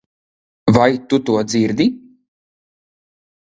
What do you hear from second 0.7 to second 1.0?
Vai